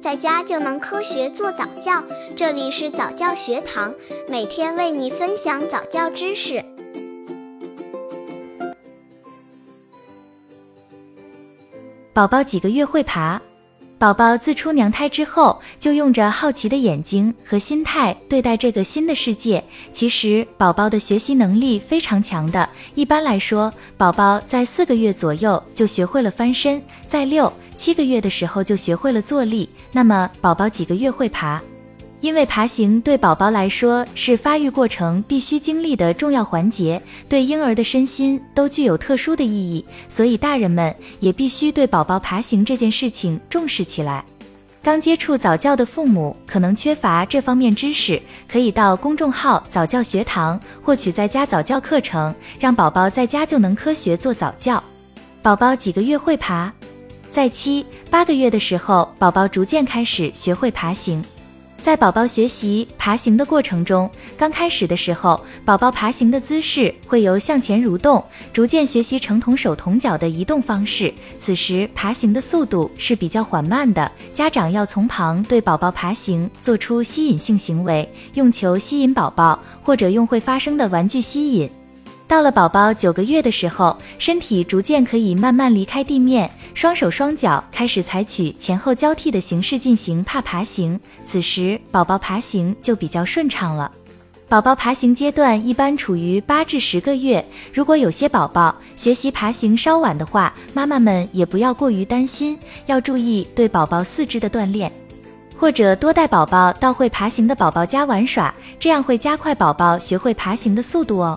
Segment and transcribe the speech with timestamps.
[0.00, 2.02] 在家就能科学做早教。
[2.34, 3.94] 这里是早教学堂，
[4.28, 6.64] 每天为你分享早教知识。
[12.14, 13.40] 宝宝几个月会爬？
[13.98, 19.62] 宝宝自出娘胎之后，就用着好奇的眼睛和心态对待这个新的世界。
[19.92, 22.66] 其实，宝宝的学习能力非常强的。
[22.94, 29.66] 一般来说，宝宝在四个月左右就学会了翻身，在六七个月的时候就学会了坐立。
[29.90, 31.58] 那么，宝宝几个月会爬？
[32.20, 44.22] 因为爬行对宝宝来说是发育过程必须经历的重要环节，对婴儿的身心都具有特殊的意义，所以大人们也必须对宝宝爬行这件事情重视起来。
[44.82, 54.84] 刚接触早教的父母可能缺乏这方面知识，可以到公众号早教学堂获取在家早教课程，让宝宝在家就能科学做早教。
[55.40, 56.70] 宝宝几个月会爬？
[57.30, 61.24] 在七八个月的时候，宝宝逐渐开始学会爬行。
[61.80, 68.22] 在宝宝学习爬行的过程中，刚开始的时候，宝宝爬行的姿势会由向前蠕动，
[68.52, 71.14] 逐渐学习成同手同脚的移动方式。
[71.38, 81.70] 此时爬行的速度是比较缓慢的，家长要从旁对宝宝爬行做出吸引性行为，用球吸引宝宝，或者用会发声的玩具吸引。
[82.30, 90.98] 到了宝宝九个月的时候，身体逐渐可以慢慢离开地面，双手双脚开始采取前后交替的形式进行怕爬行。
[91.24, 93.90] 此时，宝宝爬行就比较顺畅了。
[94.48, 97.44] 宝宝爬行阶段一般处于八至十个月。
[97.74, 102.56] 如果有些宝宝学习爬行稍晚的话，妈妈们也不要过于担心，
[102.86, 104.92] 要注意对宝宝四肢的锻炼，
[105.56, 111.36] 或者多带宝宝到会爬行的宝宝家玩耍，这样会加快宝宝学会爬行的速度哦。